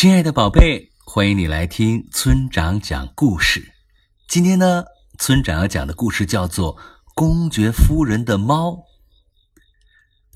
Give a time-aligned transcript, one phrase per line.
[0.00, 3.74] 亲爱的宝贝，欢迎你来听村长讲故事。
[4.26, 4.82] 今天呢，
[5.18, 6.74] 村长要讲的故事叫做
[7.14, 8.70] 《公爵夫人的猫》。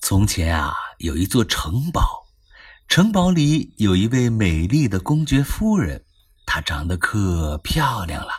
[0.02, 2.26] 从前啊，有一座城堡，
[2.88, 6.04] 城堡里有一位美丽的公爵夫人，
[6.44, 8.32] 她长得可漂亮了。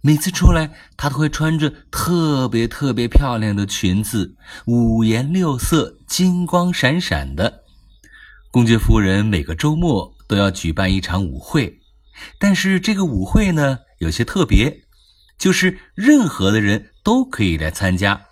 [0.00, 4.36] 每次出来，她都会穿着特别特别漂亮的裙子，
[4.66, 7.64] 五颜六色、金光闪闪的。
[8.52, 10.11] 公爵夫人每个周末。
[10.32, 11.78] 都要举办一场舞会，
[12.38, 14.84] 但是这个舞会呢有些特别，
[15.36, 18.28] 就是任何的人都可以来参加。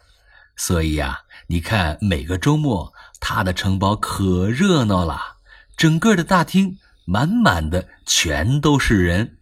[0.56, 5.36] 所以呀，你看每个周末他的城堡可热闹了，
[5.76, 9.36] 整个的大厅满满的全都是人。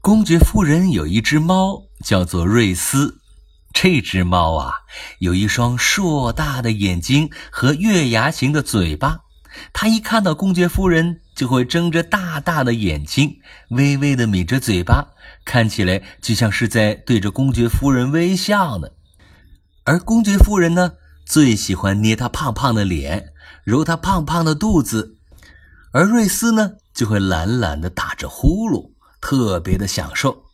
[0.00, 3.18] 公爵夫人有一只猫，叫做瑞斯。
[3.72, 4.72] 这只猫啊，
[5.18, 9.25] 有一双硕大的眼睛和月牙形的嘴巴。
[9.72, 13.38] 他一看到公爵夫人，就会睁着大大的眼睛，
[13.70, 18.88] 微微的抿着嘴巴，看起来就像是在对着公爵夫人微笑呢。
[19.84, 20.92] 而公爵夫人呢，
[21.24, 23.32] 最喜欢捏他胖胖的脸，
[23.64, 25.16] 揉他胖胖的肚子，
[25.92, 30.44] 而瑞斯呢，就会懒懒的打着呼噜，特别的享受。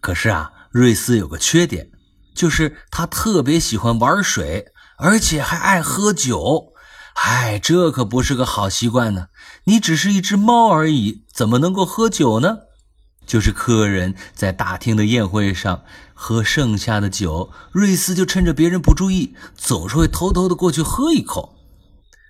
[0.00, 1.88] 可是啊，瑞斯有个缺点，
[2.34, 4.66] 就是他特别喜欢玩水，
[4.98, 6.73] 而且还爱喝酒。
[7.14, 9.28] 哎，这可不是个好习惯呢！
[9.64, 12.58] 你只是一只猫而已，怎么能够喝酒呢？
[13.26, 21.54] 就是客人在大厅的宴会上喝剩下的酒，瑞斯就趁着别人不注意，总是会偷偷的过去喝一口。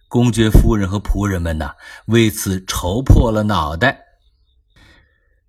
[0.09, 1.71] 公爵夫人和仆人们呢，
[2.07, 4.03] 为此愁破了脑袋。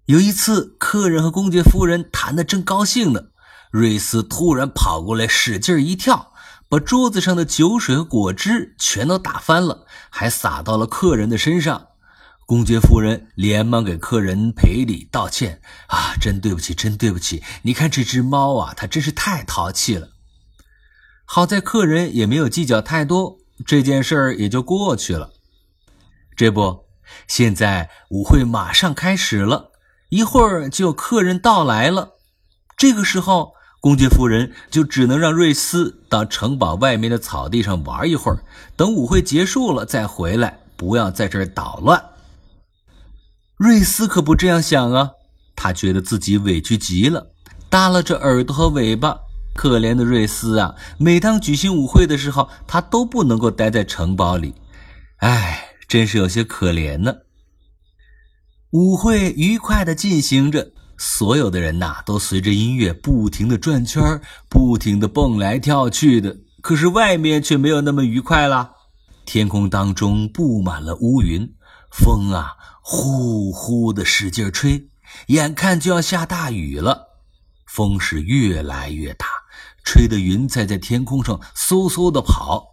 [0.06, 3.22] 有一次，客人和公爵夫人谈得正高兴呢，
[3.70, 6.32] 瑞斯突然跑过来，使劲一跳。
[6.68, 11.90] 把桌子上的酒水和果汁全都打翻了，还洒到了客人的身上。
[12.48, 17.44] 公爵夫人连忙给客人赔礼道歉：“啊，真对不起，真对不起！
[17.64, 20.10] 你看这只猫啊，它真是太淘气了。”
[21.26, 25.32] 好在客人也没有计较太多，这件事儿也就过去了。
[26.36, 26.86] 这不，
[27.28, 29.72] 现在舞会马上开始了，
[30.10, 32.16] 一会儿就有客人到来了。
[32.76, 33.55] 这个时候。
[33.86, 38.40] 公爵夫人就只能让瑞斯到城堡外面的草地上玩一会儿，
[38.76, 42.04] 等舞会结束了再回来，不要在这儿捣乱。
[43.58, 45.12] 瑞斯可不这样想啊，
[45.56, 47.28] 他觉得自己委屈极了，
[47.70, 49.20] 耷拉着耳朵和尾巴。
[49.54, 54.56] 可怜的瑞斯啊，每当举行舞会的时候，他都不能够待在城堡里，
[55.18, 57.14] 唉，真是有些可怜呢。
[58.72, 60.72] 舞会愉快地进行着。
[60.98, 64.02] 所有的人呐，都随着音乐不停地转圈
[64.50, 66.38] 不停地蹦来跳去的。
[66.62, 68.72] 可是外面却没有那么愉快啦。
[69.26, 71.48] 天空当中布满了乌云，
[71.92, 74.90] 风啊呼呼的使劲吹，
[75.28, 77.10] 眼看就要下大雨了。
[77.66, 79.26] 风是越来越大，
[79.84, 82.66] 吹得云彩在天空上嗖嗖地跑。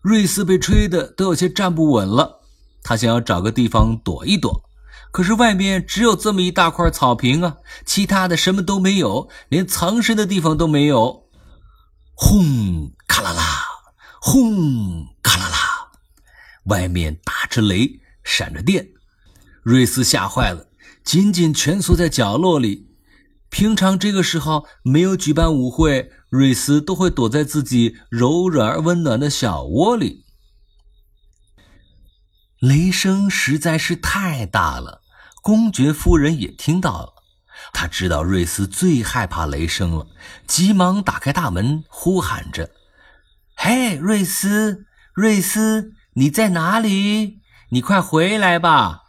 [0.00, 2.40] 瑞斯被吹得都有些站不稳了，
[2.82, 4.67] 他想要找个地方躲一躲。
[5.10, 11.24] 可是外面只有这么一大块草坪啊，其他的什么都没有，连藏身的地方都没有。
[12.14, 13.42] 轰，咔啦啦，
[14.20, 15.58] 轰，咔啦啦，
[16.66, 18.88] 外面打着雷，闪着电。
[19.62, 20.68] 瑞斯吓坏了，
[21.04, 22.88] 紧紧蜷缩在角落里。
[23.50, 30.26] 平常这个时候没有举办舞会，瑞斯都会躲在自己柔软而温暖的小窝里。
[32.60, 35.02] 雷声实在是太大了，
[35.42, 37.14] 公爵夫人也听到了。
[37.72, 40.08] 她知道瑞斯最害怕雷声了，
[40.46, 42.70] 急忙打开大门，呼喊着
[43.54, 47.38] ：“嘿，瑞斯，瑞斯，你在哪里？
[47.70, 49.02] 你快回来吧！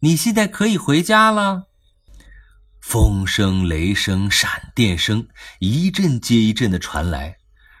[0.00, 1.68] 你现在可以回家了。”
[2.82, 5.28] 风声、雷声、闪电声
[5.60, 7.38] 一阵接一阵的传来，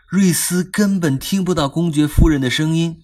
[0.08, 3.02] 瑞斯根本听不到公爵夫人的声音。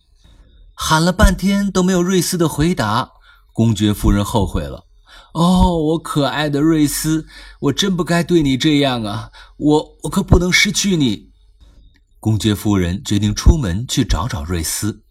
[0.78, 3.10] 喊了半天都没有瑞斯的回答，
[3.54, 4.84] 公爵夫人后悔了。
[5.32, 7.26] 哦，我可爱的瑞斯，
[7.60, 9.30] 我真不该对你这样啊！
[9.56, 11.32] 我我可不能失去你。
[12.20, 15.02] 公爵夫人决定出门去找找瑞斯。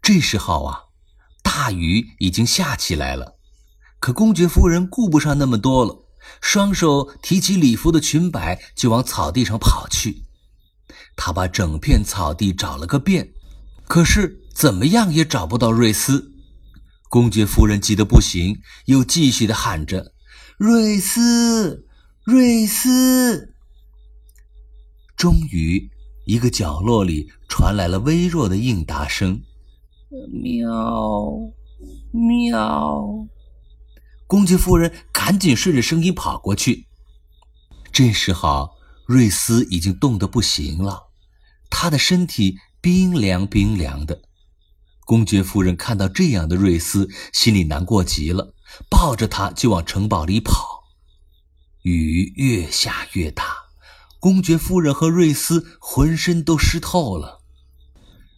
[0.00, 0.78] 这时候啊，
[1.42, 3.38] 大雨已经下起来了，
[3.98, 6.04] 可公爵夫人顾不上那么多了，
[6.40, 10.22] 双手提起礼服的裙摆就往草地上跑去。
[11.16, 13.32] 她把整片草地找了个遍。
[13.86, 16.32] 可是怎么样也找不到瑞斯，
[17.08, 20.12] 公爵夫人急得不行，又继续的喊着
[20.58, 21.86] ：“瑞斯，
[22.24, 23.54] 瑞斯！”
[25.16, 25.88] 终于，
[26.26, 29.40] 一个角落里传来了微弱的应答声
[30.42, 31.32] ：“喵
[32.12, 33.26] 喵！
[34.26, 36.86] 公爵夫人赶紧顺着声音跑过去。
[37.92, 38.70] 这时候，
[39.06, 41.04] 瑞斯已经冻得不行了，
[41.70, 42.56] 他的身体
[42.86, 44.22] 冰凉冰凉的。
[45.04, 48.54] 公爵夫人看到这样的瑞斯，心里难过极了，
[48.88, 50.84] 抱着他就往城堡里跑。
[51.82, 53.56] 雨越下越大，
[54.20, 57.40] 公爵夫人和瑞斯浑身都湿透了。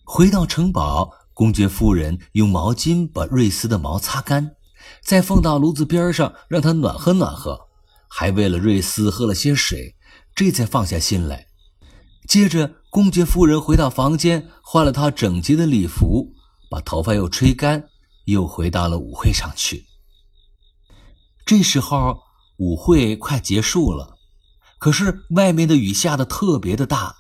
[0.06, 4.52] 回到城堡，公爵夫人用毛巾把瑞斯的毛擦干，
[5.02, 7.68] 再放到炉子边上让它暖和暖和，
[8.08, 9.94] 还为了瑞斯喝了些水，
[10.34, 11.48] 这才放下心来。
[12.26, 16.35] 接着，公爵夫人回到房间，换了套整洁的礼服。
[16.70, 17.88] 把头发又吹干，
[18.26, 19.87] 又回到了舞会上去。
[21.46, 22.20] 这时候
[22.58, 24.19] 舞会快结束了，
[24.79, 27.17] 可是外面的雨下的特别的大。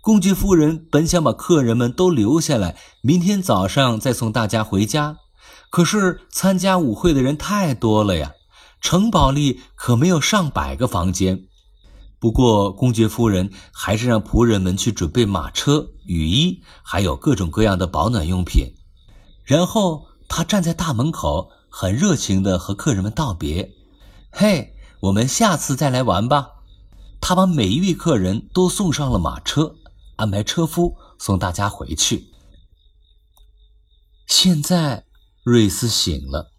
[0.00, 5.16] 公爵夫人本想把客人们都留下来，明天早上再送大家回家，
[5.68, 8.32] 可是参加舞会的人太多了呀，
[8.80, 11.48] 城堡里可没有上百个房间。
[12.20, 18.74] 不过，公爵夫人还是让仆人们去准备马车、雨衣，还有各种各样的保暖用品。
[19.42, 23.72] 然后，她站在大门口，很热情地和客人们道别
[24.30, 26.50] ：“嘿，我们下次再来玩吧。”
[27.22, 29.74] 她把每一位客人都送上了马车，
[30.16, 32.26] 安排车夫送大家回去。
[34.26, 35.04] 现在，
[35.42, 36.52] 瑞斯醒了。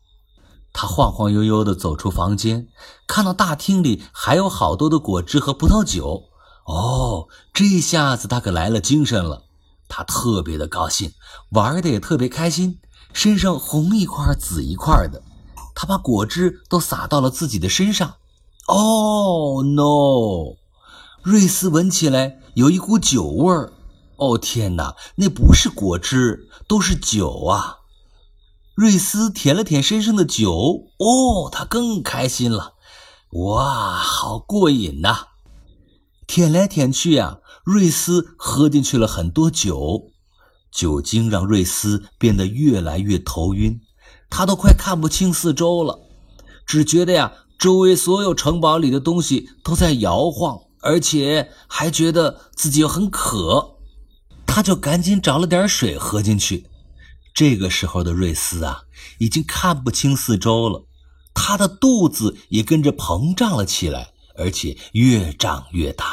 [0.73, 2.68] 他晃晃悠悠地走出房间，
[3.07, 6.23] 看到大厅里还有好多的果汁和葡萄酒。
[6.65, 9.44] 哦，这下子他可来了精神了。
[9.89, 11.12] 他特别的高兴，
[11.50, 12.79] 玩的也特别开心，
[13.12, 15.21] 身上红一块紫一块的。
[15.75, 18.13] 他把果汁都洒到了自己的身上。
[18.67, 20.56] 哦，no！
[21.24, 23.74] 瑞斯闻起来有一股酒味儿。
[24.15, 27.79] 哦，天哪，那不是果汁，都是酒啊！
[28.81, 32.74] 瑞斯舔了舔身上的酒，哦，他更开心了。
[33.33, 35.28] 哇，好过瘾呐！
[36.25, 40.07] 舔来舔去呀，瑞斯喝进去了很多酒，
[40.72, 43.80] 酒精让瑞斯变得越来越头晕，
[44.31, 46.00] 他都快看不清四周了，
[46.66, 53.75] 只觉得呀，周围所有城堡里的东西都在摇晃，而且还觉得自己又很渴，
[54.48, 56.70] 他就赶紧找了点水喝进去。
[57.33, 58.83] 这个时候的瑞斯啊，
[59.18, 60.86] 已经看不清四周了，
[61.33, 66.06] 他的肚子也跟着膨胀了起来，而且越长越大，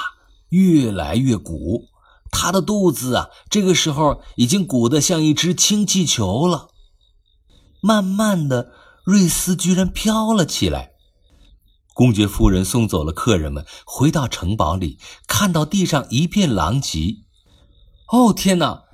[0.50, 1.88] 越来越鼓。
[2.30, 6.68] 他的肚子啊，这个时候已经鼓得像一只氢气球了。
[7.80, 8.72] 慢慢的，
[9.04, 10.92] 瑞斯居然飘了起来。
[11.94, 17.16] 公爵夫人送走了客人们，回到城堡里，看到地上一片狼藉。
[18.08, 18.84] 哦天哪，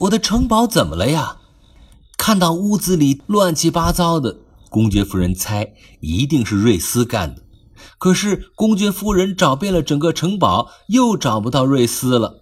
[0.00, 1.40] 我的城堡怎么了呀？
[2.16, 4.38] 看到屋子里乱七八糟的，
[4.70, 7.42] 公爵夫人猜一定是瑞斯干的。
[7.98, 12.40] 可是公爵夫人找遍了整个城堡，又找不到瑞斯了。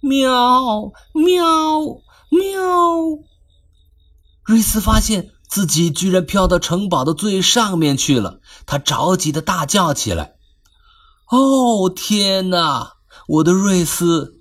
[0.00, 1.82] 喵喵
[2.30, 3.18] 喵！
[4.44, 10.34] 瑞斯发现自己居然飘到城堡的最上面去了，他着急的大叫起来
[11.30, 12.92] ：“哦，天哪！
[13.28, 14.34] 我的瑞斯！”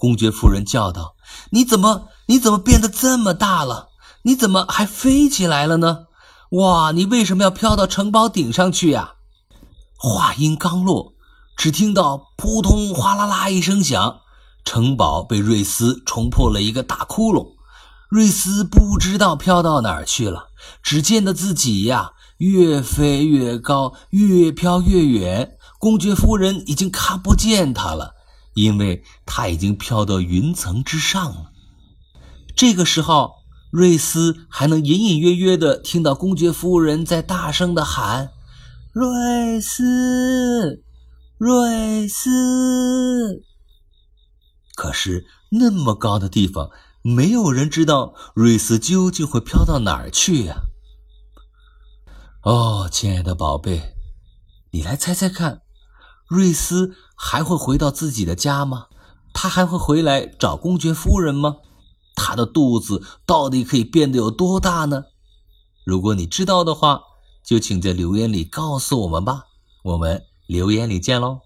[0.00, 1.14] 公爵夫人叫道
[1.52, 3.88] ：“你怎么？”你怎么变得这么大了？
[4.22, 6.06] 你怎么还飞起来了呢？
[6.50, 6.92] 哇！
[6.92, 9.14] 你为什么要飘到城堡顶上去呀？
[9.96, 11.14] 话音刚落，
[11.56, 14.20] 只听到扑通哗啦啦一声响，
[14.64, 17.56] 城堡被瑞斯冲破了一个大窟窿。
[18.08, 20.50] 瑞斯不知道飘到哪儿去了，
[20.84, 25.56] 只见得自己呀越飞越高，越飘越远。
[25.80, 28.14] 公爵夫人已经看不见他了，
[28.54, 31.52] 因为他已经飘到云层之上了。
[32.56, 33.36] 这个时候，
[33.70, 38.32] 瑞斯还能隐隐约约地听到公爵夫人在大声地喊
[38.92, 40.82] ：“瑞斯，
[41.38, 43.44] 瑞斯。”
[44.74, 46.70] 可是那么高的地方，
[47.02, 50.62] 没有人知道瑞斯究竟会飘到哪儿去呀？
[52.42, 53.94] 哦，亲爱的宝贝，
[54.72, 55.62] 你来猜猜看，
[56.26, 58.86] 瑞斯还会回到自己的家吗？
[59.34, 61.58] 他还会回来找公爵夫人吗？
[62.14, 65.04] 他的肚子到底可以变得有多大呢？
[65.84, 67.02] 如果你知道的话，
[67.44, 69.44] 就请在留言里告诉我们吧。
[69.82, 71.40] 我们留言里见喽。